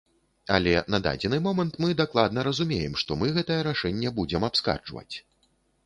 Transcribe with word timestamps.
Але 0.55 0.71
на 0.93 0.99
дадзены 1.07 1.39
момант 1.49 1.77
мы 1.85 1.91
дакладна 2.01 2.47
разумеем, 2.49 2.97
што 3.05 3.21
мы 3.23 3.31
гэтае 3.39 3.61
рашэнне 3.71 4.17
будзем 4.21 4.53
абскарджваць. 4.53 5.11